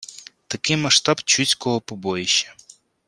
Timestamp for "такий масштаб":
0.47-1.21